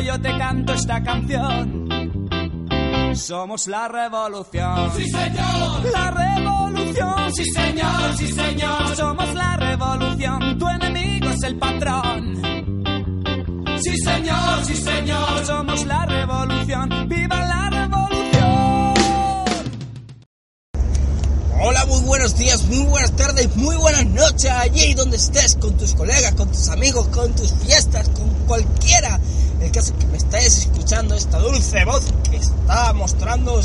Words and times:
Yo 0.00 0.20
te 0.20 0.36
canto 0.38 0.72
esta 0.72 1.02
canción. 1.02 1.86
Somos 3.14 3.66
la 3.66 3.88
revolución. 3.88 4.90
Sí, 4.96 5.08
señor. 5.10 5.84
La 5.92 6.10
revolución. 6.10 7.32
Sí, 7.34 7.44
señor, 7.44 8.16
sí, 8.16 8.26
señor. 8.28 8.96
Somos 8.96 9.34
la 9.34 9.56
revolución. 9.56 10.58
Tu 10.58 10.68
enemigo 10.68 11.30
es 11.30 11.42
el 11.42 11.56
patrón. 11.56 12.42
Sí, 13.80 13.96
señor, 13.98 14.64
sí, 14.64 14.74
señor. 14.74 15.44
Somos 15.46 15.84
la 15.86 16.06
revolución. 16.06 17.08
¡Viva 17.08 17.36
la 17.36 17.70
revolución! 17.70 17.75
Muy 21.86 22.00
buenos 22.00 22.36
días, 22.36 22.64
muy 22.64 22.84
buenas 22.84 23.12
tardes, 23.12 23.54
muy 23.56 23.76
buenas 23.76 24.06
noches 24.06 24.50
allí 24.50 24.94
donde 24.94 25.16
estés, 25.16 25.56
con 25.56 25.76
tus 25.76 25.94
colegas, 25.94 26.34
con 26.34 26.48
tus 26.48 26.68
amigos, 26.68 27.06
con 27.08 27.32
tus 27.34 27.52
fiestas, 27.52 28.08
con 28.08 28.28
cualquiera. 28.46 29.20
El 29.60 29.70
caso 29.70 29.92
es 29.92 29.98
que 29.98 30.06
me 30.06 30.16
estáis 30.16 30.58
escuchando 30.58 31.14
esta 31.14 31.38
dulce 31.38 31.84
voz 31.84 32.02
que 32.30 32.36
está 32.36 32.92
mostrando 32.92 33.60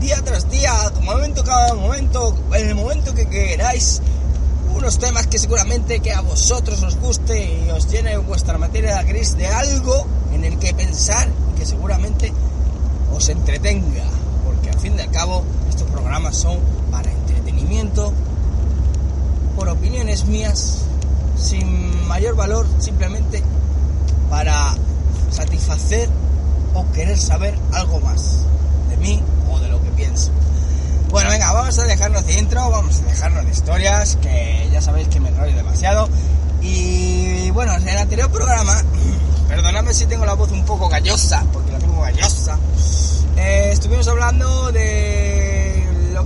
día 0.00 0.22
tras 0.24 0.48
día, 0.50 0.72
momento 1.02 1.42
cada 1.42 1.74
momento, 1.74 2.36
en 2.54 2.68
el 2.68 2.74
momento 2.74 3.14
que 3.14 3.28
queráis, 3.28 4.00
unos 4.74 4.98
temas 4.98 5.26
que 5.26 5.38
seguramente 5.38 6.00
que 6.00 6.12
a 6.12 6.20
vosotros 6.20 6.82
os 6.82 6.96
guste 6.96 7.64
y 7.66 7.70
os 7.70 7.88
llene 7.90 8.16
vuestra 8.18 8.58
materia 8.58 9.02
gris 9.02 9.36
de 9.36 9.48
algo 9.48 10.06
en 10.32 10.44
el 10.44 10.58
que 10.58 10.72
pensar 10.72 11.28
y 11.52 11.58
que 11.58 11.66
seguramente 11.66 12.32
os 13.12 13.28
entretenga, 13.28 14.04
porque 14.44 14.70
al 14.70 14.78
fin 14.78 14.94
y 14.96 15.00
al 15.00 15.10
cabo 15.10 15.42
estos 15.68 15.90
programas 15.90 16.36
son 16.36 16.79
por 19.56 19.68
opiniones 19.68 20.24
mías, 20.26 20.78
sin 21.36 22.06
mayor 22.06 22.36
valor, 22.36 22.66
simplemente 22.78 23.42
para 24.28 24.74
satisfacer 25.30 26.08
o 26.74 26.90
querer 26.92 27.18
saber 27.18 27.54
algo 27.72 28.00
más 28.00 28.44
de 28.88 28.96
mí 28.96 29.22
o 29.50 29.58
de 29.58 29.68
lo 29.68 29.82
que 29.82 29.90
pienso. 29.90 30.30
Bueno, 31.10 31.30
venga, 31.30 31.52
vamos 31.52 31.78
a 31.78 31.84
dejarnos 31.84 32.26
de 32.26 32.38
intro, 32.38 32.70
vamos 32.70 33.00
a 33.00 33.10
dejarnos 33.10 33.44
de 33.44 33.50
historias, 33.50 34.16
que 34.22 34.68
ya 34.72 34.80
sabéis 34.80 35.08
que 35.08 35.18
me 35.20 35.28
enrollo 35.30 35.56
demasiado. 35.56 36.08
Y 36.62 37.50
bueno, 37.50 37.74
en 37.74 37.88
el 37.88 37.98
anterior 37.98 38.30
programa, 38.30 38.82
perdonadme 39.48 39.92
si 39.92 40.06
tengo 40.06 40.24
la 40.24 40.34
voz 40.34 40.52
un 40.52 40.64
poco 40.64 40.88
gallosa, 40.88 41.44
porque 41.52 41.72
la 41.72 41.78
tengo 41.78 42.00
gallosa, 42.00 42.58
eh, 43.36 43.70
estuvimos 43.72 44.06
hablando 44.06 44.70
de 44.70 45.29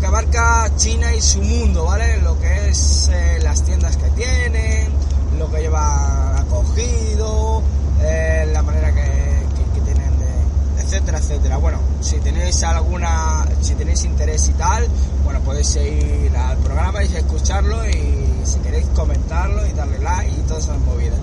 que 0.05 0.09
abarca 0.09 0.71
China 0.77 1.15
y 1.15 1.21
su 1.23 1.41
mundo, 1.41 1.87
¿vale? 1.87 2.19
Lo 2.19 2.39
que 2.39 2.69
es 2.69 3.09
eh, 3.11 3.39
las 3.43 3.63
tiendas 3.63 3.97
que 3.97 4.11
tienen, 4.11 4.93
lo 5.39 5.51
que 5.51 5.63
lleva 5.63 6.41
acogido, 6.41 7.63
eh, 8.03 8.47
la 8.53 8.63
manera 8.63 8.93
que, 8.93 9.01
que, 9.01 9.65
que 9.73 9.81
tienen 9.81 10.11
de, 10.19 10.83
etcétera, 10.83 11.17
etcétera. 11.17 11.57
Bueno, 11.57 11.79
si 12.03 12.17
tenéis 12.17 12.63
alguna, 12.65 13.47
si 13.63 13.75
tenéis 13.77 14.05
interés 14.05 14.47
y 14.49 14.53
tal, 14.53 14.87
bueno, 15.25 15.41
podéis 15.41 15.75
ir 15.77 16.37
al 16.37 16.59
programa 16.59 17.03
y 17.03 17.17
escucharlo 17.17 17.89
y 17.89 18.43
si 18.45 18.59
queréis 18.59 18.85
comentarlo 18.95 19.67
y 19.67 19.73
darle 19.73 20.01
like 20.01 20.31
y 20.39 20.43
todas 20.43 20.65
esas 20.65 20.81
movidas. 20.81 21.19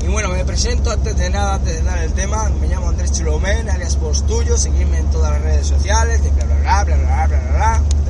Y 0.00 0.06
bueno, 0.08 0.30
me 0.30 0.42
presento 0.46 0.90
antes 0.90 1.14
de 1.18 1.28
nada, 1.28 1.56
antes 1.56 1.74
de 1.74 1.82
dar 1.82 1.98
el 1.98 2.14
tema, 2.14 2.48
me 2.62 2.66
llamo 2.66 2.88
Andrés 2.88 3.12
Chulomén, 3.12 3.68
alias 3.68 3.96
Postullo, 3.96 4.56
seguidme 4.56 5.00
en 5.00 5.10
todas 5.10 5.32
las 5.32 5.42
redes 5.42 5.66
sociales, 5.66 6.24
de 6.24 6.30
bla 6.30 6.46
bla 6.46 6.56
bla 6.56 6.84
bla 6.84 6.96
bla 6.96 7.26
bla 7.26 7.38
bla. 7.38 7.50
bla. 7.52 8.01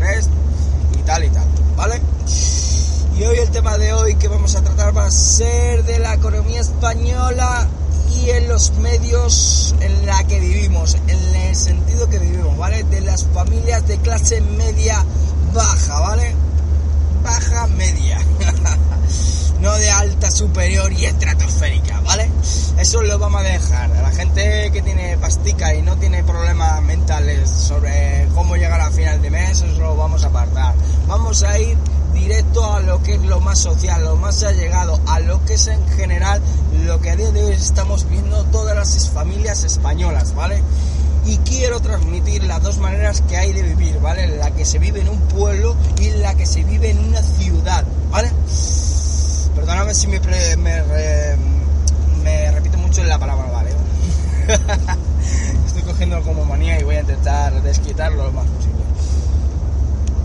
Y 0.99 1.03
tal 1.03 1.25
y 1.25 1.31
tal, 1.31 1.47
¿vale? 1.77 2.01
Y 3.19 3.23
hoy 3.25 3.39
el 3.39 3.51
tema 3.51 3.79
de 3.79 3.93
hoy 3.93 4.17
que 4.17 4.29
vamos 4.29 4.55
a 4.57 4.63
tratar 4.63 4.97
va 4.97 5.07
a 5.07 5.11
ser 5.11 5.85
de 5.85 5.99
la 5.99 6.15
economía 6.15 6.61
española 6.61 7.69
y 8.17 8.31
en 8.31 8.49
los 8.49 8.73
medios 8.79 9.75
en 9.81 10.07
la 10.07 10.25
que 10.25 10.41
vivimos, 10.41 10.97
en 11.07 11.37
el 11.37 11.57
sentido 11.57 12.09
que 12.09 12.19
vivimos, 12.19 12.57
¿vale? 12.57 12.83
De 12.85 13.01
las 13.01 13.25
familias 13.25 13.87
de 13.87 13.99
clase 13.99 14.41
media 14.41 15.05
baja, 15.55 16.01
¿vale? 16.01 16.35
Baja 17.23 17.67
media. 17.69 18.19
no 19.63 19.79
de 19.79 19.91
alta, 19.93 20.29
superior 20.33 20.93
y 20.93 21.05
estratosférica, 21.05 22.01
¿vale? 22.01 22.29
Eso 22.79 23.01
lo 23.03 23.17
vamos 23.21 23.43
a 23.43 23.45
dejar. 23.45 23.93
A 23.93 24.03
la 24.03 24.11
gente 24.11 24.71
que 24.73 24.83
tiene 24.83 25.17
pastica 25.19 25.73
y 25.73 25.83
no 25.83 25.97
tiene 25.97 26.25
problemas 26.25 26.83
mentales 26.83 27.49
sobre 27.49 28.27
cómo 28.35 28.57
llegar 28.57 28.81
a 28.81 28.91
final 28.91 29.23
de 29.23 29.31
mes, 29.31 29.63
eso 29.63 29.79
lo 29.79 29.97
vamos 29.97 30.25
a 30.25 30.27
apartar. 30.27 30.75
Vamos 31.07 31.45
a 31.45 31.57
ir 31.61 31.79
directo 32.13 32.73
a 32.73 32.81
lo 32.81 33.05
que 33.05 33.15
es 33.15 33.23
lo 33.23 33.41
más 33.41 33.61
social, 33.61 34.03
lo 34.03 34.17
más 34.17 34.43
allegado, 34.43 34.99
a 35.07 35.21
lo 35.21 35.45
que 35.45 35.55
es 35.55 35.69
en 35.69 35.89
general 35.91 36.43
lo 36.85 37.01
que 37.01 37.11
a 37.11 37.17
día 37.17 37.31
de 37.31 37.45
hoy 37.45 37.53
estamos 37.53 38.09
viendo 38.09 38.43
todas 38.47 38.75
las 38.75 39.11
familias 39.11 39.63
españolas, 39.63 40.35
¿vale? 40.35 40.61
Y 41.25 41.37
quiero 41.39 41.79
transmitir 41.79 42.43
las 42.43 42.61
dos 42.65 42.79
maneras 42.79 43.23
que 43.29 43.37
hay 43.37 43.53
de 43.53 43.63
vivir, 43.63 44.01
¿vale? 44.01 44.27
La 44.39 44.51
que 44.51 44.65
se 44.65 44.81
vive 44.81 45.03
en 45.03 45.09
un 45.09 45.21
pueblo 45.21 45.77
y 46.01 46.11
la 46.11 46.35
que 46.35 46.47
se 46.47 46.65
vive 46.65 46.91
en 46.91 46.99
una 46.99 47.23
ciudad, 47.23 47.85
¿vale? 48.11 48.33
Perdóname 49.55 49.95
si 49.95 50.07
me, 50.07 50.21
pre, 50.21 50.57
me, 50.57 50.83
re, 50.83 51.37
me, 52.23 52.51
repito 52.53 52.79
mucho 52.79 53.03
la 53.05 53.19
palabra, 53.19 53.51
¿vale? 53.51 53.71
Estoy 55.67 55.83
cogiendo 55.83 56.23
como 56.23 56.45
manía 56.45 56.81
y 56.81 56.85
voy 56.85 56.97
a 56.97 57.01
intentar 57.01 57.63
desquitarlo 57.63 58.25
lo 58.25 58.33
más 58.33 58.47
posible. 58.47 58.83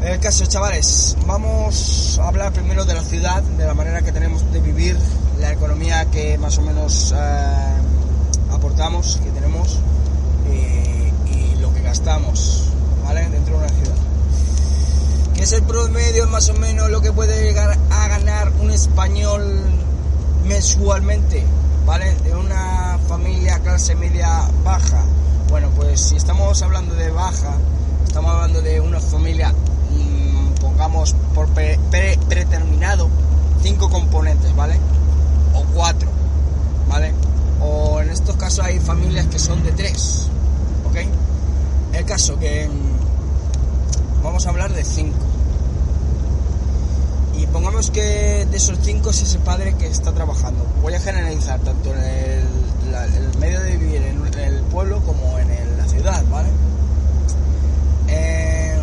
El 0.03 0.19
caso, 0.19 0.45
chavales, 0.45 1.17
vamos 1.25 2.19
a 2.21 2.27
hablar 2.29 2.53
primero 2.53 2.85
de 2.85 2.93
la 2.93 3.03
ciudad, 3.03 3.43
de 3.43 3.66
la 3.66 3.73
manera 3.73 4.01
que 4.01 4.11
tenemos 4.11 4.49
de 4.53 4.61
vivir, 4.61 4.97
la 5.39 5.51
economía 5.51 6.05
que 6.05 6.37
más 6.37 6.57
o 6.57 6.61
menos 6.61 7.13
eh, 7.16 7.17
aportamos, 8.51 9.19
que 9.23 9.31
tenemos 9.31 9.79
y, 10.49 11.31
y, 11.33 11.55
lo 11.59 11.73
que 11.73 11.81
gastamos, 11.81 12.71
¿vale? 13.03 13.27
Dentro 13.29 13.59
de 13.59 13.66
una 13.66 13.69
ciudad. 13.69 14.06
¿Qué 15.37 15.43
es 15.43 15.53
el 15.53 15.63
promedio 15.63 16.27
más 16.27 16.49
o 16.49 16.55
menos 16.55 16.89
lo 16.89 16.99
que 16.99 17.13
puede 17.13 17.43
llegar 17.43 17.77
a 17.91 18.07
ganar 18.07 18.51
un 18.59 18.71
español 18.71 19.61
mensualmente, 20.45 21.45
¿vale? 21.85 22.16
De 22.23 22.35
una 22.35 22.99
familia 23.07 23.59
clase 23.59 23.95
media 23.95 24.49
baja. 24.63 25.03
Bueno, 25.49 25.69
pues 25.75 26.01
si 26.01 26.16
estamos 26.16 26.61
hablando 26.63 26.95
de 26.95 27.11
baja, 27.11 27.55
estamos 28.05 28.31
hablando 28.31 28.61
de 28.61 28.81
una 28.81 28.99
familia 28.99 29.53
pongamos 30.59 31.16
por 31.34 31.47
pre, 31.49 31.79
pre, 31.91 32.17
predeterminado 32.28 33.09
cinco 33.61 33.90
componentes, 33.90 34.55
¿vale? 34.55 34.75
O 35.53 35.63
cuatro, 35.73 36.09
¿vale? 36.90 37.13
O 37.61 38.01
en 38.01 38.09
estos 38.09 38.35
casos 38.35 38.66
hay 38.66 38.79
familias 38.79 39.28
que 39.28 39.40
son 39.40 39.63
de 39.63 39.72
tres, 39.72 40.28
¿ok? 40.90 40.97
El 41.93 42.05
caso 42.05 42.37
que 42.37 42.69
vamos 44.28 44.46
a 44.46 44.50
hablar 44.50 44.74
de 44.74 44.84
cinco. 44.84 45.18
Y 47.40 47.47
pongamos 47.47 47.91
que 47.91 48.46
de 48.46 48.58
esos 48.58 48.78
cinco 48.82 49.12
es 49.12 49.22
ese 49.22 49.40
padre 49.40 49.74
que 49.76 49.88
está 49.88 50.12
trabajando. 50.12 50.66
Voy 50.82 50.94
a 50.94 51.00
generalizar 51.00 51.62
tanto 51.62 51.94
en 51.94 52.00
el, 52.00 53.38
medio 53.40 53.62
de 53.62 53.78
vivir 53.78 54.02
en, 54.02 54.22
el 54.38 54.64
pueblo 54.64 55.00
como 55.06 55.40
en 55.40 55.78
la 55.78 55.88
ciudad, 55.88 56.22
¿vale? 56.29 56.50
Eh, 58.09 58.78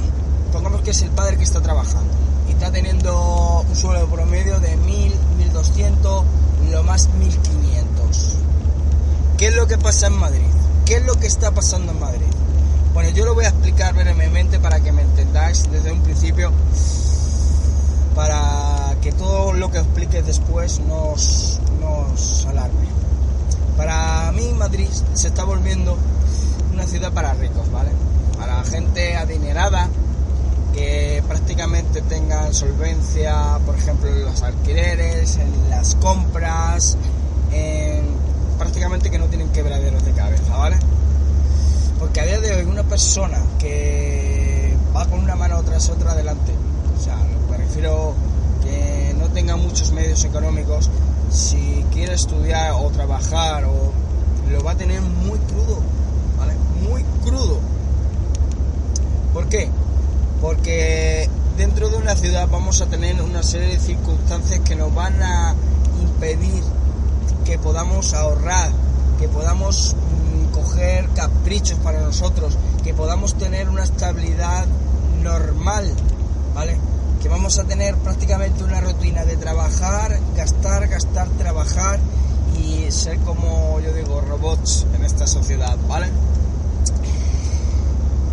pongamos 0.51 0.81
que 0.81 0.93
es 0.93 1.03
el 1.03 1.11
padre 1.11 1.37
que 1.37 1.45
está 1.45 1.61
trabajando 1.61 2.15
y 2.49 2.53
está 2.53 2.73
teniendo 2.73 3.67
un 3.69 3.77
sueldo 3.77 4.07
promedio 4.07 4.59
de 4.61 4.77
1000, 4.79 5.15
1200, 5.39 6.25
lo 6.71 6.83
más 6.85 7.09
1500. 7.19 8.35
¿Qué 9.37 9.49
es 9.49 9.57
lo 9.57 9.67
que 9.67 9.77
pasa 9.77 10.07
en 10.07 10.15
Madrid? 10.15 10.41
¿Qué 10.87 10.97
es 10.97 11.05
lo 11.05 11.17
que 11.17 11.27
está 11.27 11.51
pasando 11.51 11.93
en 11.93 12.01
Madrid? 12.01 12.44
Bueno, 12.95 13.11
yo 13.11 13.25
lo 13.25 13.35
voy 13.35 13.45
a 13.45 13.49
explicar 13.49 13.93
brevemente 13.93 14.61
para 14.61 14.79
que 14.79 14.93
me 14.93 15.03
entendáis 15.03 15.69
desde 15.69 15.91
un 15.91 16.01
principio, 16.03 16.53
para 18.15 18.95
que 19.03 19.11
todo 19.11 19.53
lo 19.53 19.69
que 19.69 19.79
explique 19.79 20.23
después 20.23 20.79
nos, 20.79 21.61
nos 21.81 22.47
alarme. 22.47 22.87
Para 23.77 24.31
mí 24.31 24.53
Madrid 24.57 24.89
se 25.13 25.27
está 25.27 25.43
volviendo 25.43 25.99
una 26.73 26.87
ciudad 26.87 27.13
para 27.13 27.35
ricos, 27.35 27.69
¿vale? 27.73 27.91
Para 28.39 28.63
gente 28.63 29.17
adinerada 29.17 29.89
que 30.73 31.21
prácticamente 31.27 32.01
tengan 32.01 32.55
solvencia, 32.55 33.59
por 33.67 33.75
ejemplo, 33.75 34.09
en 34.09 34.25
los 34.25 34.41
alquileres, 34.43 35.37
en 35.39 35.69
las 35.69 35.97
compras, 35.97 36.97
en 37.51 38.05
prácticamente 38.57 39.11
que 39.11 39.19
no 39.19 39.27
tienen 39.27 39.49
quebraderos 39.49 40.05
de 40.05 40.13
cabeza, 40.13 40.57
¿vale? 40.57 40.77
Porque 41.99 42.21
a 42.21 42.27
día 42.27 42.41
de 42.57 42.67
una 42.67 42.83
persona 42.83 43.39
que 43.59 44.77
va 44.95 45.07
con 45.07 45.21
una 45.21 45.35
mano 45.35 45.63
tras 45.63 45.89
otra 45.89 46.13
adelante, 46.13 46.53
o 46.99 47.03
sea, 47.03 47.17
me 47.51 47.57
refiero 47.57 48.15
que 48.63 49.15
no 49.19 49.27
tenga 49.29 49.57
muchos 49.57 49.93
medios 49.93 50.25
económicos, 50.25 50.91
si 51.31 51.85
quiere 51.93 52.15
estudiar 52.15 52.73
o 52.73 52.91
trabajar 52.91 53.65
o 53.65 53.93
lo 54.51 54.63
va 54.63 54.73
a 54.73 54.77
tener 54.77 55.01
muy 55.01 55.39
crudo, 55.41 55.81
¿vale? 56.39 56.55
Muy 56.89 57.03
crudo. 57.25 57.59
¿Por 59.33 59.49
qué? 59.49 59.69
Porque 60.41 61.29
dentro 61.57 61.89
de 61.89 61.97
una 61.97 62.15
ciudad 62.15 62.49
vamos 62.49 62.81
a 62.81 62.87
tener 62.87 63.21
una 63.21 63.43
serie 63.43 63.69
de 63.69 63.81
circunstancias 63.81 64.61
que 64.61 64.77
nos 64.77 64.95
van 64.95 65.21
a 65.23 65.55
impedir 66.01 66.63
que 67.45 67.59
podamos 67.59 68.15
ahorrar, 68.15 68.71
que 69.19 69.29
podamos 69.29 69.97
caprichos 71.15 71.79
para 71.79 72.01
nosotros, 72.01 72.57
que 72.83 72.95
podamos 72.95 73.35
tener 73.35 73.69
una 73.69 73.85
estabilidad 73.85 74.67
normal, 75.23 75.93
¿vale? 76.55 76.79
Que 77.23 77.29
vamos 77.29 77.59
a 77.59 77.65
tener 77.65 77.97
prácticamente 77.97 78.65
una 78.65 78.81
rutina 78.81 79.25
de 79.25 79.37
trabajar, 79.37 80.19
gastar, 80.37 80.89
gastar, 80.89 81.29
trabajar 81.39 82.01
y 82.59 82.91
ser 82.91 83.19
como 83.21 83.81
yo 83.81 83.93
digo, 83.93 84.21
robots 84.21 84.87
en 84.95 85.05
esta 85.05 85.27
sociedad, 85.27 85.77
¿vale? 85.89 86.09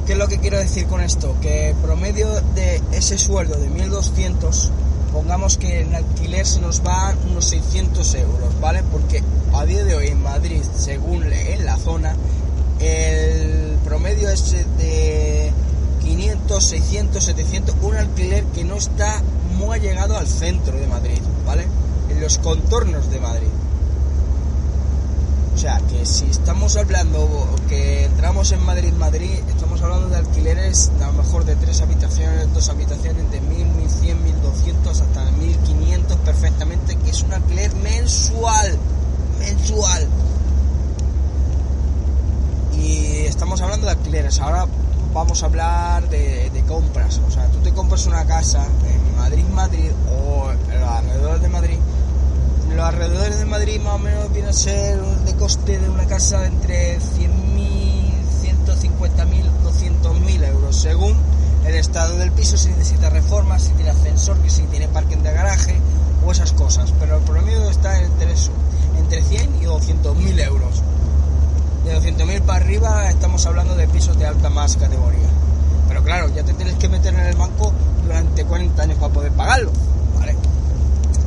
¿Qué 0.06 0.14
es 0.14 0.18
lo 0.18 0.28
que 0.28 0.40
quiero 0.40 0.58
decir 0.58 0.88
con 0.88 1.02
esto? 1.02 1.36
Que 1.42 1.76
promedio 1.82 2.28
de 2.56 2.82
ese 2.92 3.18
sueldo 3.18 3.56
de 3.58 3.70
1200 3.70 4.72
pongamos 5.12 5.58
que 5.58 5.82
en 5.82 5.96
alquiler 5.96 6.46
se 6.46 6.62
nos 6.62 6.84
van 6.84 7.18
unos 7.30 7.46
600 7.46 8.16
euros, 8.16 8.60
¿vale? 8.60 8.84
Porque 8.92 9.24
a 9.54 9.66
día 9.66 9.84
de 9.84 9.96
hoy 9.96 10.08
en 10.08 10.22
Madrid, 10.22 10.62
según 10.78 11.24
en 11.24 11.66
la 11.66 11.78
zona, 11.78 12.16
el 12.80 13.78
promedio 13.84 14.30
es 14.30 14.52
de 14.78 15.52
500, 16.02 16.64
600, 16.64 17.24
700, 17.24 17.76
un 17.82 17.96
alquiler 17.96 18.44
que 18.46 18.64
no 18.64 18.76
está 18.76 19.22
muy 19.58 19.80
llegado 19.80 20.18
al 20.18 20.28
centro 20.28 20.78
de 20.78 20.88
Madrid, 20.88 21.20
¿vale? 21.46 21.68
En 22.10 22.22
los 22.22 22.38
contornos 22.40 23.10
de 23.12 23.20
Madrid. 23.20 23.48
O 25.54 25.58
sea, 25.58 25.80
que 25.90 26.06
si 26.06 26.26
estamos 26.26 26.76
hablando 26.78 27.56
que 27.70 28.06
entramos 28.06 28.52
en 28.52 28.66
Madrid, 28.66 28.94
Madrid, 28.94 29.30
estamos 29.48 29.82
hablando 29.82 30.10
de 30.10 30.16
alquileres 30.16 30.92
a 31.02 31.08
lo 31.08 31.14
mejor 31.14 31.46
de 31.46 31.56
tres 31.56 31.82
habitaciones, 31.82 32.52
dos 32.54 32.70
habitaciones, 32.70 33.30
de 33.30 33.42
1000, 33.42 33.68
1100, 33.68 34.24
1200 34.52 35.02
hasta 35.02 35.32
1500 35.32 36.18
perfectamente, 36.18 36.96
que 36.98 37.10
es 37.10 37.24
un 37.24 37.34
alquiler 37.34 37.74
mensual, 37.76 38.78
mensual. 39.40 40.08
Y 42.74 43.26
estamos 43.26 43.62
hablando 43.62 43.86
de 43.86 43.94
alquileres, 43.94 44.40
ahora 44.40 44.66
vamos 45.14 45.44
a 45.44 45.46
hablar 45.46 46.10
de, 46.10 46.50
de 46.50 46.64
compras. 46.64 47.20
O 47.28 47.32
sea, 47.32 47.48
tú 47.48 47.60
te 47.60 47.72
compras 47.74 48.06
una 48.06 48.26
casa 48.26 48.66
en 48.88 49.18
Madrid, 49.18 49.44
Madrid 49.54 49.92
o 50.10 50.50
alrededor 50.50 51.40
de 51.40 51.50
Madrid 51.50 51.78
los 52.76 52.86
alrededores 52.86 53.40
de 53.40 53.46
Madrid 53.46 53.80
más 53.82 53.96
o 53.96 54.00
menos 54.00 54.32
viene 54.32 54.50
a 54.50 54.54
ser 54.54 55.00
de 55.02 55.36
coste 55.36 55.78
de 55.78 55.90
una 55.90 56.06
casa 56.06 56.46
entre 56.46 57.00
100.000, 57.00 58.14
150.000, 58.66 60.02
200.000 60.02 60.48
euros, 60.48 60.76
según 60.78 61.18
el 61.66 61.76
estado 61.76 62.18
del 62.18 62.32
piso, 62.32 62.58
si 62.58 62.70
necesita 62.70 63.10
reforma, 63.10 63.60
si 63.60 63.72
tiene 63.74 63.92
ascensor, 63.92 64.38
que 64.40 64.50
si 64.50 64.64
tiene 64.64 64.88
parking 64.88 65.18
de 65.18 65.32
garaje 65.32 65.76
o 66.26 66.32
esas 66.32 66.52
cosas. 66.54 66.94
Pero 67.00 67.18
el 67.18 67.24
promedio 67.24 67.70
está 67.70 68.00
entre 68.00 68.32
eso, 68.34 68.52
entre 68.98 69.22
100 69.22 69.62
y 69.62 69.66
200.000 69.66 70.46
euros. 70.46 70.82
De 71.86 71.98
200.000 71.98 72.42
para 72.42 72.64
arriba 72.64 73.10
estamos 73.10 73.46
hablando 73.46 73.76
de 73.76 73.88
pisos 73.88 74.18
de 74.18 74.26
alta 74.26 74.50
más 74.50 74.78
categoría. 74.78 75.30
Pero 75.88 76.04
claro, 76.04 76.30
ya 76.30 76.44
te 76.44 76.54
tienes 76.54 76.76
que 76.76 76.88
meter 76.88 77.14
en 77.14 77.22
el 77.22 77.36
banco 77.36 77.74
durante 78.04 78.46
40 78.46 78.82
años 78.82 78.98
para 78.98 79.14
poder 79.14 79.32
pagarlo, 79.34 79.72
¿vale? 80.18 80.36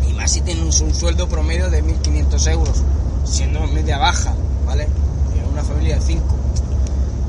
Y 0.08 0.12
más 0.12 0.30
si 0.30 0.40
tienes 0.40 0.80
un 0.80 0.94
sueldo 0.94 1.28
promedio 1.28 1.70
de 1.70 1.84
1.500 1.84 2.50
euros, 2.50 2.82
siendo 3.24 3.66
media 3.66 3.98
baja, 3.98 4.34
¿vale? 4.66 4.88
Una 5.52 5.62
familia 5.62 5.96
de 5.96 6.00
5. 6.00 6.24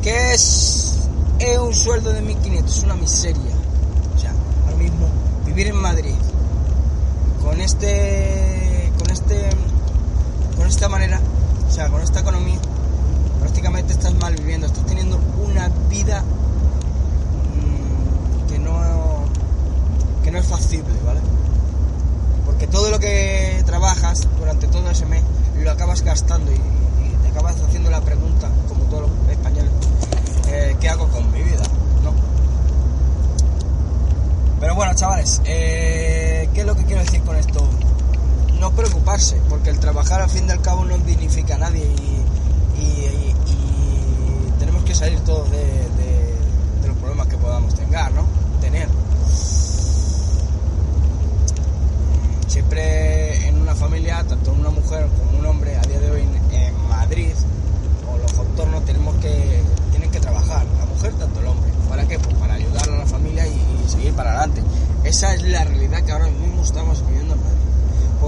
¿Qué 0.02 0.34
es, 0.34 0.94
es 1.39 1.57
un 1.57 1.73
sueldo 1.73 2.13
de 2.13 2.21
1.500? 2.21 2.65
Es 2.65 2.83
una 2.83 2.95
miseria. 2.95 3.55
O 4.15 4.19
sea, 4.19 4.33
ahora 4.65 4.77
mismo 4.77 5.07
vivir 5.45 5.67
en 5.67 5.75
Madrid 5.75 6.15
con 7.43 7.61
este, 7.61 8.91
con 8.97 9.11
este, 9.11 9.49
con 10.57 10.67
esta 10.67 10.89
manera, 10.89 11.19
o 11.67 11.71
sea, 11.71 11.89
con 11.89 12.01
esta 12.01 12.21
economía, 12.21 12.59
prácticamente 13.39 13.93
estás 13.93 14.13
mal 14.15 14.35
viviendo, 14.35 14.67
estás 14.67 14.85
teniendo 14.85 15.19
una 15.45 15.69
vida 15.89 16.23
mmm, 17.53 18.47
que 18.49 18.59
no, 18.59 19.25
que 20.23 20.31
no 20.31 20.39
es 20.39 20.45
factible, 20.45 20.93
¿vale? 21.05 21.19
Porque 22.45 22.67
todo 22.67 22.89
lo 22.89 22.99
que 22.99 23.61
trabajas 23.65 24.27
durante 24.39 24.67
todo 24.67 24.89
ese 24.89 25.05
mes 25.05 25.21
lo 25.61 25.71
acabas 25.71 26.01
gastando 26.01 26.51
y 26.51 26.57
te 27.21 27.29
acabas 27.29 27.55
haciendo 27.61 27.89
la 27.89 28.01
pregunta, 28.01 28.49
como 28.67 28.85
todos 28.85 29.09
los 29.09 29.29
españoles, 29.29 29.71
eh, 30.47 30.75
¿qué 30.79 30.89
hago 30.89 31.07
con 31.09 31.31
mi 31.31 31.41
vida? 31.41 31.63
¿No? 32.03 32.13
Pero 34.59 34.75
bueno, 34.75 34.94
chavales, 34.94 35.41
eh, 35.45 36.49
¿qué 36.53 36.61
es 36.61 36.65
lo 36.65 36.75
que 36.75 36.83
quiero 36.85 37.01
decir 37.01 37.21
con 37.23 37.35
esto? 37.35 37.67
No 38.59 38.71
porque 39.50 39.72
el 39.72 39.80
trabajar 39.80 40.22
al 40.22 40.30
fin 40.30 40.45
y 40.47 40.52
al 40.52 40.61
cabo 40.61 40.85
no 40.85 40.97
dignifica 40.99 41.56
a 41.56 41.57
nadie 41.57 41.83
y, 41.83 42.16
tenemos 44.59 44.83
que 44.83 44.94
salir 44.94 45.19
todos 45.21 45.49
de, 45.49 45.88
los 46.85 46.95
problemas 46.97 47.28
que 47.28 47.38
podamos 47.38 47.73
tener, 47.73 48.11
¿no? 48.14 48.26
Tener. 48.61 48.88
Siempre 52.47 53.47
en 53.47 53.61
una 53.61 53.73
familia, 53.73 54.23
tanto 54.28 54.52
una 54.52 54.69
mujer 54.69 55.07
como 55.18 55.40
un 55.40 55.45
hombre, 55.45 55.76
a 55.76 55.81
día 55.81 55.99
de 55.99 56.11
hoy 56.11 56.21
en 56.21 56.88
Madrid 56.88 57.33
o 58.07 58.18
los 58.18 58.31
contornos 58.33 58.85
tenemos 58.85 59.16
que 59.16 59.61
tienen 59.92 60.11
que 60.11 60.19
trabajar, 60.19 60.66
la 60.78 60.85
mujer 60.85 61.14
tanto 61.14 61.40
el 61.40 61.47
hombre. 61.47 61.71
¿Para 61.90 62.07
qué? 62.07 62.19
Pues 62.19 62.35
para 62.35 62.54
ayudar 62.54 62.90
a 62.90 62.97
la 62.97 63.06
familia 63.06 63.47
y, 63.47 63.90
seguir 63.90 64.14
para 64.14 64.31
adelante. 64.31 64.61
Esa 65.04 65.33
es 65.33 65.42
la 65.44 65.64
realidad 65.64 66.04
que 66.04 66.11
ahora 66.11 66.28
mismo 66.28 66.64
estamos 66.64 67.06
viviendo. 67.07 67.24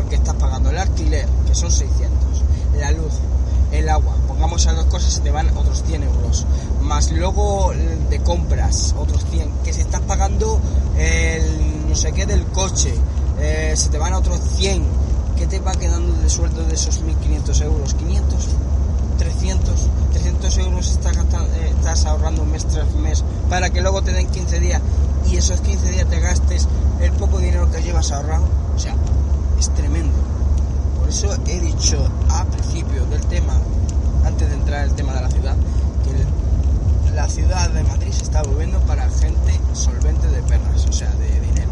Porque 0.07 0.23
estás 0.23 0.35
pagando 0.35 0.69
el 0.69 0.77
alquiler, 0.77 1.27
que 1.45 1.53
son 1.53 1.69
600, 1.69 2.07
la 2.79 2.91
luz, 2.91 3.11
el 3.73 3.89
agua, 3.89 4.15
pongamos 4.25 4.61
esas 4.61 4.77
dos 4.77 4.85
cosas 4.85 5.17
y 5.17 5.19
te 5.19 5.31
van 5.31 5.49
otros 5.57 5.83
100 5.83 6.03
euros, 6.03 6.45
más 6.81 7.11
luego 7.11 7.73
de 8.09 8.19
compras, 8.19 8.95
otros 8.97 9.25
100, 9.29 9.51
que 9.65 9.73
si 9.73 9.81
estás 9.81 9.99
pagando 9.99 10.61
el 10.97 11.89
no 11.89 11.93
sé 11.93 12.13
qué 12.13 12.25
del 12.25 12.45
coche, 12.45 12.93
eh, 13.41 13.73
se 13.75 13.89
te 13.89 13.97
van 13.97 14.13
otros 14.13 14.39
100, 14.55 14.81
¿qué 15.35 15.45
te 15.45 15.59
va 15.59 15.73
quedando 15.73 16.15
de 16.21 16.29
sueldo 16.29 16.63
de 16.63 16.75
esos 16.75 17.01
1500 17.01 17.59
euros? 17.59 17.93
¿500? 17.97 18.23
300, 19.17 19.89
300 20.13 20.57
euros 20.59 20.89
estás, 20.89 21.17
gastando, 21.17 21.53
eh, 21.53 21.73
estás 21.77 22.05
ahorrando 22.05 22.45
mes 22.45 22.65
tras 22.65 22.89
mes 22.93 23.25
para 23.49 23.71
que 23.71 23.81
luego 23.81 24.01
te 24.03 24.13
den 24.13 24.27
15 24.27 24.61
días 24.61 24.81
y 25.29 25.35
esos 25.35 25.59
15 25.59 25.89
días 25.89 26.07
te 26.09 26.21
gastes 26.21 26.65
el 27.01 27.11
poco 27.11 27.39
dinero 27.39 27.69
que 27.69 27.81
llevas 27.81 28.09
ahorrado. 28.13 28.45
O 28.73 28.79
sea, 28.79 28.95
es 29.59 29.69
tremendo. 29.73 30.17
Por 30.99 31.09
eso 31.09 31.33
he 31.47 31.59
dicho 31.59 32.05
a 32.29 32.45
principio 32.45 33.05
del 33.05 33.21
tema, 33.27 33.53
antes 34.25 34.49
de 34.49 34.55
entrar 34.55 34.83
en 34.83 34.89
el 34.89 34.95
tema 34.95 35.13
de 35.13 35.21
la 35.21 35.29
ciudad, 35.29 35.55
que 36.03 37.13
la 37.13 37.27
ciudad 37.29 37.69
de 37.69 37.83
Madrid 37.83 38.11
se 38.11 38.23
está 38.23 38.43
volviendo 38.43 38.79
para 38.81 39.09
gente 39.09 39.59
solvente 39.73 40.27
de 40.27 40.41
perras, 40.43 40.85
o 40.87 40.91
sea, 40.91 41.09
de 41.11 41.39
dinero. 41.39 41.69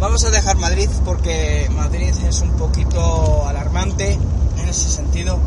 Vamos 0.00 0.24
a 0.24 0.30
dejar 0.30 0.56
Madrid 0.58 0.88
porque 1.04 1.68
Madrid 1.74 2.14
es 2.26 2.40
un 2.40 2.52
poquito 2.52 3.46
alarmante 3.46 4.12
en 4.12 4.68
ese 4.68 4.88
sentido 4.88 5.38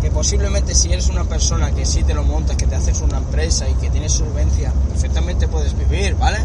que 0.00 0.10
posiblemente 0.10 0.74
si 0.74 0.92
eres 0.92 1.08
una 1.08 1.24
persona 1.24 1.72
que 1.72 1.84
sí 1.84 2.04
te 2.04 2.14
lo 2.14 2.22
montas, 2.22 2.56
que 2.56 2.66
te 2.66 2.76
haces 2.76 3.00
una 3.00 3.18
empresa 3.18 3.68
y 3.68 3.74
que 3.74 3.90
tienes 3.90 4.12
solvencia, 4.12 4.72
perfectamente 4.88 5.48
puedes 5.48 5.76
vivir, 5.76 6.14
¿vale? 6.14 6.38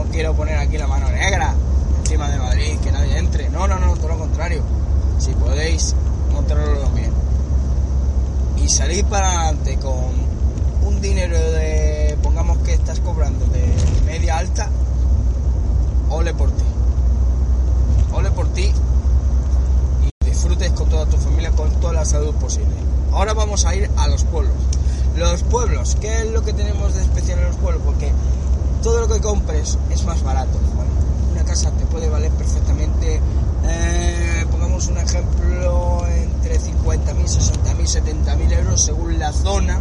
No 0.00 0.06
quiero 0.06 0.32
poner 0.32 0.56
aquí 0.56 0.78
la 0.78 0.86
mano 0.86 1.10
negra 1.10 1.54
encima 1.98 2.30
de 2.30 2.38
Madrid, 2.38 2.78
que 2.82 2.90
nadie 2.90 3.18
entre. 3.18 3.50
No, 3.50 3.68
no, 3.68 3.78
no, 3.78 3.94
todo 3.96 4.08
lo 4.08 4.18
contrario. 4.18 4.62
Si 5.18 5.30
puedes 5.32 5.52
podéis 5.52 5.94
montarlo 6.32 6.88
bien. 6.94 7.12
Y 8.56 8.66
salir 8.70 9.04
para 9.04 9.30
adelante 9.30 9.76
con 9.76 10.14
un 10.86 11.00
dinero 11.02 11.36
de, 11.38 12.16
pongamos 12.22 12.56
que 12.58 12.72
estás 12.72 12.98
cobrando 13.00 13.44
de 13.48 13.74
media 14.06 14.38
alta, 14.38 14.70
ole 16.08 16.32
por 16.32 16.50
ti. 16.50 16.64
Ole 18.14 18.30
por 18.30 18.48
ti 18.54 18.72
y 20.02 20.24
disfrutes 20.24 20.70
con 20.72 20.88
toda 20.88 21.04
tu 21.04 21.18
familia 21.18 21.50
con 21.50 21.68
toda 21.78 21.92
la 21.92 22.06
salud 22.06 22.34
posible. 22.36 22.74
Ahora 23.12 23.34
vamos 23.34 23.66
a 23.66 23.74
ir 23.74 23.90
a 23.98 24.08
los 24.08 24.24
pueblos. 24.24 24.56
Los 25.16 25.42
pueblos, 25.42 25.98
¿qué 26.00 26.22
es 26.22 26.30
lo 26.30 26.42
que 26.42 26.54
tenemos 26.54 26.94
de 26.94 27.02
especial 27.02 27.40
en 27.40 27.44
los 27.48 27.56
pueblos? 27.56 27.82
Porque 27.84 28.10
todo 28.82 29.00
lo 29.00 29.08
que 29.08 29.20
compres 29.20 29.78
es 29.90 30.04
más 30.04 30.22
barato. 30.22 30.58
Una 31.32 31.44
perfectamente, 32.28 33.20
eh, 33.64 34.44
pongamos 34.50 34.86
un 34.88 34.98
ejemplo, 34.98 36.06
entre 36.08 36.60
50.000, 36.60 37.14
60.000, 37.24 38.24
70.000 38.24 38.52
euros 38.58 38.80
según 38.82 39.18
la 39.18 39.32
zona 39.32 39.80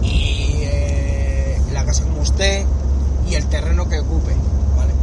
y 0.00 0.62
eh, 0.62 1.60
la 1.72 1.84
casa 1.84 2.04
como 2.04 2.22
esté 2.22 2.64
y 3.28 3.34
el 3.34 3.44
terreno 3.46 3.88
que 3.88 4.00
ocupe, 4.00 4.34
¿vale? 4.76 4.94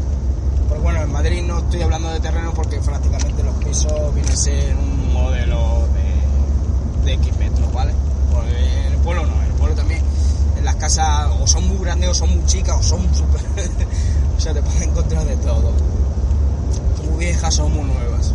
Pero 0.70 0.82
bueno, 0.82 1.02
en 1.02 1.12
Madrid 1.12 1.44
no 1.44 1.60
estoy 1.60 1.82
hablando 1.82 2.10
de 2.10 2.20
terreno 2.20 2.54
porque 2.54 2.80
prácticamente 2.80 3.44
los 3.44 3.56
pisos 3.64 4.14
vienen 4.16 4.32
a 4.32 4.36
ser 4.36 4.76
un 4.76 5.14
modelo 5.14 5.88
de, 7.04 7.06
de 7.06 7.14
X 7.14 7.38
metros, 7.38 7.72
¿vale? 7.74 7.94
En 8.48 8.94
el 8.94 9.00
pueblo 9.00 9.26
no, 9.26 9.36
en 9.36 9.48
el 9.48 9.54
pueblo 9.54 9.76
también 9.76 10.02
en 10.58 10.66
las 10.66 10.76
casas 10.76 11.30
o 11.40 11.48
son 11.48 11.68
muy 11.68 11.78
grandes 11.78 12.10
o 12.10 12.14
son 12.14 12.30
muy 12.36 12.46
chicas 12.46 12.78
o 12.78 12.84
son 12.84 13.02
súper... 13.14 13.42
o 14.38 14.40
sea, 14.40 14.54
te 14.54 14.62
puedes 14.62 14.82
encontrar 14.82 15.26
de 15.26 15.36
todo. 15.38 15.74
O 17.58 17.68
muy 17.68 17.84
nuevas. 17.84 18.32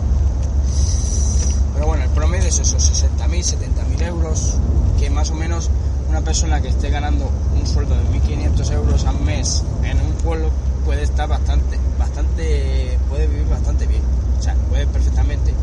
Pero 1.72 1.86
bueno, 1.86 2.02
el 2.02 2.10
promedio 2.10 2.48
es 2.48 2.58
eso, 2.58 2.78
60.000, 2.78 3.28
70.000 3.30 4.06
euros, 4.08 4.54
que 4.98 5.08
más 5.08 5.30
o 5.30 5.36
menos 5.36 5.70
una 6.08 6.20
persona 6.22 6.60
que 6.60 6.66
esté 6.66 6.90
ganando 6.90 7.30
un 7.54 7.64
sueldo 7.64 7.94
de 7.94 8.02
1.500 8.06 8.72
euros 8.72 9.04
al 9.04 9.20
mes 9.20 9.62
en 9.84 10.00
un 10.00 10.12
pueblo 10.14 10.50
puede 10.84 11.04
estar 11.04 11.28
bastante, 11.28 11.78
bastante, 11.96 12.98
puede 13.08 13.28
vivir 13.28 13.48
bastante 13.48 13.86
bien. 13.86 14.02
O 14.36 14.42
sea, 14.42 14.54
puede 14.68 14.84
perfectamente, 14.88 15.54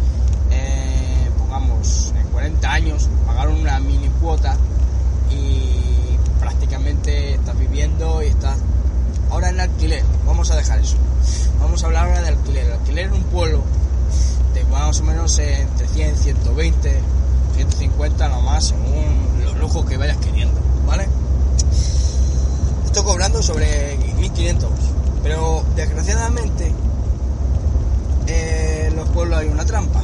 eh, 0.49 1.29
pongamos, 1.37 2.13
en 2.17 2.27
40 2.27 2.71
años, 2.71 3.09
pagar 3.27 3.49
una 3.49 3.81
mini 3.81 4.07
cuota 4.21 4.55
y 5.29 6.15
prácticamente 6.39 7.33
estás 7.33 7.59
viviendo 7.59 8.23
y 8.23 8.27
estás 8.27 8.59
ahora 9.29 9.49
en 9.49 9.59
alquiler. 9.59 10.05
Vamos 10.25 10.49
a 10.51 10.55
dejar 10.55 10.79
eso. 10.79 10.95
Vamos 11.59 11.83
a 11.83 11.87
hablar 11.87 12.07
ahora 12.07 12.21
de 12.21 12.27
alquiler. 12.29 12.65
El 12.65 12.71
alquiler 12.73 13.05
en 13.07 13.13
un 13.13 13.23
pueblo 13.23 13.61
de 14.53 14.63
más 14.65 14.99
o 14.99 15.03
menos 15.03 15.37
entre 15.39 15.87
100, 15.87 16.17
120, 16.17 16.99
150 17.55 18.27
nomás, 18.29 18.65
según 18.65 19.43
los 19.43 19.57
lujos 19.57 19.85
que 19.85 19.97
vayas 19.97 20.17
queriendo, 20.17 20.59
¿vale? 20.85 21.07
Estoy 22.85 23.03
cobrando 23.03 23.41
sobre 23.41 23.97
1500, 24.17 24.69
pero 25.23 25.63
desgraciadamente 25.75 26.73
eh, 28.27 28.87
en 28.89 28.95
los 28.95 29.07
pueblos 29.09 29.39
hay 29.39 29.47
una 29.47 29.65
trampa. 29.65 30.01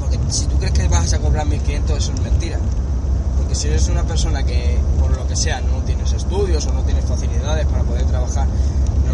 Porque 0.00 0.18
si 0.28 0.46
tú 0.46 0.58
crees 0.58 0.72
que 0.72 0.88
vas 0.88 1.12
a 1.12 1.18
cobrar 1.18 1.46
1500, 1.46 1.98
eso 1.98 2.12
es 2.12 2.20
mentira. 2.20 2.58
Porque 3.36 3.54
si 3.54 3.68
eres 3.68 3.88
una 3.88 4.04
persona 4.04 4.44
que, 4.44 4.78
por 5.00 5.16
lo 5.16 5.26
que 5.26 5.34
sea, 5.34 5.60
no 5.60 5.78
tienes 5.78 6.12
estudios 6.12 6.66
o 6.66 6.72
no 6.72 6.82
tienes 6.82 7.04
facilidades 7.04 7.66
para 7.66 7.82
poder 7.82 8.04
trabajar, 8.06 8.46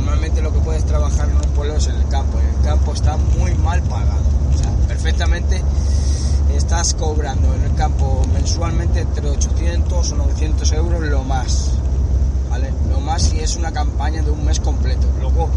normalmente 0.09 0.41
lo 0.41 0.51
que 0.55 0.61
puedes 0.61 0.87
trabajar 0.87 1.29
en 1.29 1.37
un 1.37 1.55
pueblo 1.55 1.77
es 1.77 1.87
en 1.87 1.97
el 1.97 2.09
campo. 2.09 2.39
En 2.39 2.47
el 2.47 2.63
campo 2.63 2.95
está 2.95 3.19
muy 3.19 3.55
mal 3.57 3.83
pagado. 3.83 4.23
O 4.55 4.57
sea, 4.57 4.71
perfectamente 4.87 5.63
estás 6.57 6.95
cobrando 6.95 7.55
en 7.55 7.63
el 7.65 7.75
campo 7.75 8.23
mensualmente 8.33 9.01
entre 9.01 9.29
800 9.29 10.13
o 10.13 10.17
900 10.17 10.73
euros 10.73 11.03
lo 11.03 11.25
más. 11.25 11.73
Lo 12.89 13.01
más 13.01 13.23
si 13.23 13.39
es 13.39 13.57
una 13.57 13.71
campaña 13.71 14.23
de 14.23 14.31
un 14.31 14.45
mes 14.47 14.59
completo. 14.61 15.07
Luego, 15.21 15.51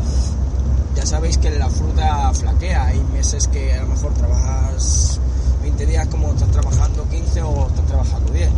ya 0.95 1.05
sabéis 1.05 1.37
que 1.37 1.49
la 1.51 1.69
fruta 1.69 2.31
flaquea. 2.33 2.87
Hay 2.87 2.99
meses 3.13 3.47
que 3.47 3.73
a 3.73 3.81
lo 3.83 3.87
mejor 3.87 4.13
trabajas 4.13 5.19
20 5.61 5.85
días 5.85 6.07
como 6.07 6.27
estás 6.27 6.51
trabajando 6.51 7.07
15 7.09 7.41
o 7.43 7.67
estás 7.67 7.85
trabajando 7.85 8.33
10. 8.33 8.49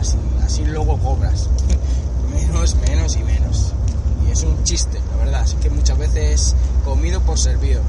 Así, 0.00 0.16
así 0.44 0.64
luego 0.64 0.98
cobras. 0.98 1.48
menos, 2.34 2.74
menos 2.88 3.16
y 3.16 3.22
menos. 3.22 3.72
Y 4.26 4.32
es 4.32 4.42
un 4.42 4.62
chiste, 4.64 4.98
verdad. 5.16 5.42
Así 5.42 5.56
que 5.56 5.70
muchas 5.70 5.98
veces 5.98 6.54
comido 6.84 7.20
por 7.20 7.38
servido. 7.38 7.82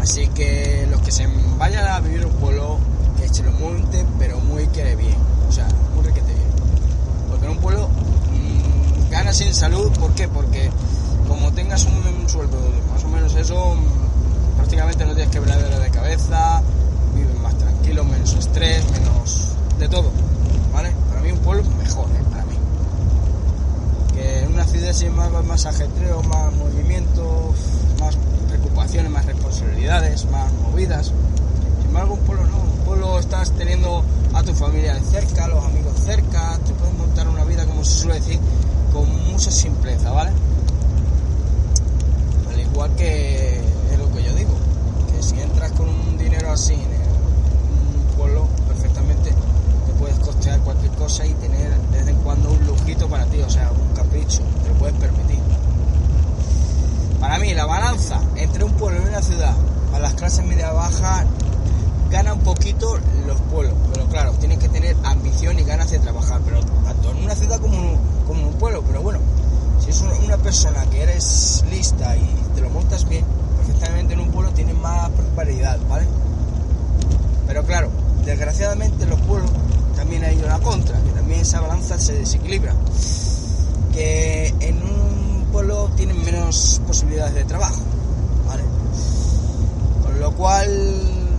Así 0.00 0.26
que 0.28 0.86
los 0.90 1.00
que 1.02 1.12
se 1.12 1.28
vayan 1.58 1.86
a 1.86 2.00
vivir 2.00 2.26
un 2.26 2.32
pueblo, 2.32 2.78
que 3.20 3.28
se 3.28 3.42
lo 3.44 3.52
monten, 3.52 4.06
pero 4.18 4.40
muy 4.40 4.66
que 4.68 4.96
bien. 4.96 5.16
O 5.48 5.52
sea, 5.52 5.68
muy 5.94 6.04
requete 6.04 6.32
bien. 6.32 6.48
Porque 7.30 7.46
en 7.46 7.52
un 7.52 7.58
pueblo 7.58 7.88
mmm, 7.88 9.10
ganas 9.10 9.40
en 9.40 9.54
salud, 9.54 9.92
¿por 9.98 10.12
qué? 10.14 10.26
Porque 10.28 10.70
como 11.28 11.52
tengas 11.52 11.84
un, 11.84 12.28
sueldo 12.28 12.58
más 12.92 13.04
o 13.04 13.08
menos 13.08 13.34
eso, 13.36 13.74
mmm, 13.74 14.56
prácticamente 14.56 15.04
no 15.04 15.14
tienes 15.14 15.32
quebradera 15.32 15.78
de 15.78 15.90
cabeza, 15.90 16.62
vives 17.14 17.38
más 17.38 17.56
tranquilo, 17.58 18.04
menos 18.04 18.34
estrés, 18.34 18.84
menos 18.90 19.48
de 19.78 19.88
todo. 19.88 20.10
¿Vale? 20.72 20.92
Para 21.10 21.20
mí 21.20 21.30
un 21.30 21.38
pueblo 21.38 21.62
mejor, 21.78 22.06
¿eh? 22.10 22.21
Una 24.62 24.70
ciudad 24.92 25.10
más, 25.10 25.44
más 25.44 25.66
ajetreo, 25.66 26.22
más 26.22 26.54
movimiento, 26.54 27.52
más 27.98 28.16
preocupaciones, 28.48 29.10
más 29.10 29.26
responsabilidades, 29.26 30.24
más 30.26 30.52
movidas. 30.52 31.06
Sin 31.80 31.88
embargo, 31.88 32.14
un 32.14 32.20
pueblo 32.20 32.46
no. 32.46 32.58
Un 32.58 32.84
pueblo 32.84 33.18
estás 33.18 33.50
teniendo 33.50 34.04
a 34.32 34.42
tu 34.44 34.54
familia 34.54 34.96
cerca, 35.10 35.46
a 35.46 35.48
los 35.48 35.64
amigos 35.64 35.94
cerca, 35.98 36.60
te 36.64 36.72
puedes 36.74 36.94
montar 36.94 37.28
una 37.28 37.42
vida, 37.42 37.66
como 37.66 37.82
se 37.82 37.98
suele 37.98 38.20
decir, 38.20 38.38
con 38.92 39.08
mucha 39.32 39.50
simpleza, 39.50 40.12
¿vale? 40.12 40.30
Al 42.48 42.60
igual 42.60 42.94
que 42.94 43.56
es 43.56 43.98
lo 43.98 44.12
que 44.12 44.22
yo 44.22 44.32
digo, 44.36 44.54
que 45.12 45.24
si 45.24 45.40
entras 45.40 45.72
con 45.72 45.88
un 45.88 46.16
dinero 46.16 46.52
así 46.52 46.74
en 46.74 46.80
un 46.80 48.16
pueblo, 48.16 48.46
perfectamente 48.68 49.30
te 49.30 49.92
puedes 49.98 50.20
costear 50.20 50.60
cualquier 50.60 50.92
cosa 50.92 51.26
y 51.26 51.34
tener 51.34 51.76
de 51.90 51.98
vez 51.98 52.06
en 52.06 52.16
cuando 52.18 52.52
un 52.52 52.64
lujito 52.64 53.08
para 53.08 53.24
ti, 53.26 53.40
o 53.40 53.50
sea, 53.50 53.68
un 53.72 53.91
capricho, 54.12 54.42
te 54.62 54.68
lo 54.68 54.74
puedes 54.74 54.96
permitir. 54.96 55.38
Para 57.20 57.38
mí, 57.38 57.54
la 57.54 57.66
balanza 57.66 58.20
entre 58.36 58.64
un 58.64 58.72
pueblo 58.72 59.00
y 59.02 59.08
una 59.08 59.22
ciudad 59.22 59.54
a 59.94 59.98
las 59.98 60.14
clases 60.14 60.44
media 60.44 60.72
baja 60.72 61.24
gana 62.10 62.34
un 62.34 62.40
poquito 62.40 62.98
los 63.26 63.40
pueblos, 63.42 63.74
pero 63.92 64.06
claro, 64.08 64.32
tienes 64.32 64.58
que 64.58 64.68
tener 64.68 64.96
ambición 65.04 65.58
y 65.58 65.64
ganas 65.64 65.90
de 65.90 65.98
trabajar, 65.98 66.40
pero 66.44 66.60
tanto 66.84 67.10
en 67.10 67.24
una 67.24 67.34
ciudad 67.34 67.58
como 67.60 67.74
en 67.76 68.44
un, 68.44 68.52
pueblo, 68.54 68.82
pero 68.86 69.02
bueno, 69.02 69.18
si 69.82 69.90
es 69.90 70.00
una 70.00 70.36
persona 70.36 70.84
que 70.90 71.02
eres 71.02 71.64
lista 71.70 72.16
y 72.16 72.34
te 72.54 72.60
lo 72.60 72.70
montas 72.70 73.08
bien, 73.08 73.24
perfectamente 73.56 74.14
en 74.14 74.20
un 74.20 74.30
pueblo 74.30 74.50
tienes 74.52 74.76
más 74.76 75.08
prosperidad, 75.10 75.78
¿vale? 75.88 76.06
Pero 77.46 77.64
claro, 77.64 77.88
desgraciadamente 78.24 79.04
en 79.04 79.10
los 79.10 79.20
pueblos 79.20 79.50
también 79.96 80.24
hay 80.24 80.38
una 80.44 80.58
contra, 80.58 81.00
que 81.00 81.10
también 81.12 81.40
esa 81.40 81.60
balanza 81.60 81.98
se 81.98 82.12
desequilibra, 82.14 82.74
que 83.92 84.54
en 84.60 84.82
un 84.82 85.46
pueblo 85.52 85.90
tienen 85.96 86.22
menos 86.24 86.80
posibilidades 86.86 87.34
de 87.34 87.44
trabajo, 87.44 87.80
¿vale? 88.46 88.62
Con 90.02 90.20
lo 90.20 90.32
cual, 90.32 90.68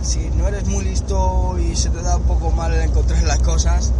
si 0.02 0.30
no 0.36 0.48
eres 0.48 0.66
muy 0.66 0.84
listo 0.84 1.58
y 1.58 1.74
se 1.76 1.90
te 1.90 2.00
da 2.00 2.16
un 2.16 2.22
poco 2.22 2.50
mal 2.50 2.72
encontrar 2.74 3.22
las 3.24 3.40
cosas, 3.40 3.92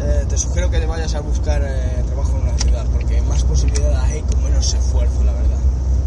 eh, 0.00 0.24
te 0.28 0.38
sugiero 0.38 0.70
que 0.70 0.78
te 0.78 0.86
vayas 0.86 1.14
a 1.14 1.20
buscar 1.20 1.62
eh, 1.64 2.02
trabajo 2.06 2.36
en 2.36 2.48
una 2.48 2.58
ciudad, 2.58 2.86
porque 2.92 3.20
más 3.22 3.44
posibilidades 3.44 3.98
hay 3.98 4.22
con 4.22 4.42
menos 4.42 4.72
esfuerzo, 4.72 5.24
la 5.24 5.32
verdad, 5.32 5.58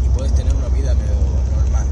y 0.04 0.08
puedes 0.16 0.34
tener 0.34 0.54
una 0.54 0.68
vida 0.68 0.94
medio 0.94 1.14
normal. 1.56 1.86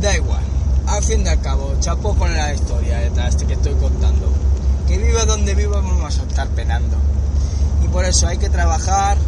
Da 0.00 0.16
igual, 0.16 0.44
al 0.86 1.02
fin 1.02 1.24
y 1.24 1.28
al 1.28 1.40
cabo, 1.40 1.74
chapo 1.80 2.14
con 2.14 2.32
la 2.32 2.54
historia 2.54 2.98
detrás 2.98 3.38
de 3.38 3.46
que 3.46 3.54
estoy 3.54 3.74
contando. 3.74 4.30
Que 4.86 4.98
viva 4.98 5.24
donde 5.24 5.54
viva, 5.54 5.80
vamos 5.80 6.18
a 6.18 6.22
estar 6.22 6.48
penando. 6.48 6.96
Por 7.92 8.06
eso 8.06 8.26
hay 8.26 8.38
que 8.38 8.48
trabajar 8.48 9.18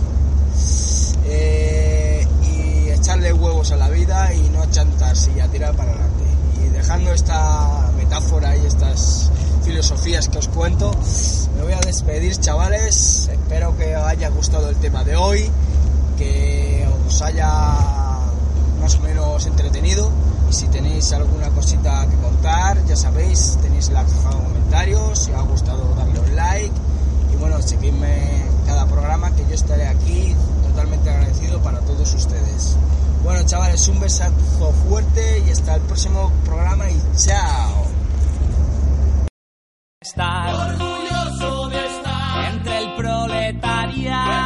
eh, 1.27 2.27
y 2.43 2.89
echarle 2.89 3.31
huevos 3.31 3.71
a 3.73 3.77
la 3.77 3.91
vida 3.91 4.33
y 4.33 4.49
no 4.49 4.63
achantarse 4.63 5.31
y 5.37 5.41
a 5.41 5.49
tirar 5.49 5.77
para 5.77 5.91
adelante. 5.91 6.25
Y 6.65 6.71
dejando 6.71 7.13
esta 7.13 7.91
metáfora 7.95 8.57
y 8.57 8.65
estas 8.65 9.31
filosofías 9.65 10.29
que 10.29 10.39
os 10.39 10.49
cuento, 10.49 10.93
me 11.57 11.63
voy 11.63 11.75
a 11.75 11.81
despedir 11.81 12.39
chavales, 12.41 13.29
espero 13.31 13.77
que 13.77 13.95
os 13.97 14.03
haya 14.05 14.31
gustado 14.31 14.71
el 14.71 14.77
tema 14.77 15.05
de 15.05 15.17
hoy, 15.17 15.51
que 16.17 16.89
os 17.07 17.21
haya 17.21 17.49
más 18.81 18.95
o 18.95 19.01
menos 19.01 19.45
entretenido. 19.45 20.11
Y 20.49 20.55
si 20.55 20.69
tenéis 20.69 21.13
alguna 21.13 21.51
cosita 21.51 22.07
que 22.09 22.17
contar, 22.17 22.83
ya 22.87 22.97
sabéis, 22.97 23.59
tenéis 23.61 23.91
la 23.91 24.05
caja 24.05 24.31
de 24.31 24.43
comentarios, 24.43 25.19
si 25.19 25.33
os 25.33 25.37
ha 25.37 25.43
gustado 25.43 25.95
darle 25.97 26.19
un 26.19 26.35
like. 26.35 26.75
Y 27.31 27.37
bueno, 27.37 27.61
seguidme 27.61 28.54
cada 28.65 28.87
programa 28.87 29.31
que 29.35 29.43
yo 29.47 29.55
estaré 29.55 29.87
aquí 29.87 30.35
totalmente 30.69 31.11
agradecido 31.11 31.61
para 31.63 31.81
todos 31.81 32.15
ustedes. 32.15 32.77
Bueno 33.23 33.43
chavales, 33.47 33.89
un 33.89 34.01
besazo 34.01 34.73
fuerte 34.87 35.43
y 35.47 35.51
hasta 35.51 35.77
el 35.77 35.83
próximo 35.83 36.31
programa 36.45 36.91
y 36.91 37.01
chao. 37.17 37.87
Estar 40.01 40.55
orgulloso 40.55 41.69
de 41.71 41.87
estar 41.87 42.53
entre 42.53 42.79
el 42.79 42.95
proletariado. 42.95 44.45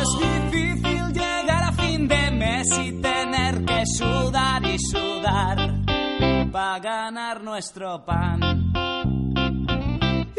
Es 0.00 0.08
difícil 0.18 1.12
llegar 1.12 1.62
a 1.62 1.72
fin 1.72 2.06
de 2.08 2.30
mes 2.32 2.68
y 2.78 2.92
tener 3.00 3.64
que 3.64 3.86
sudar 3.86 4.64
y 4.66 4.78
sudar 4.78 5.74
para 6.52 6.78
ganar 6.80 7.42
nuestro 7.42 8.04
pan. 8.04 8.73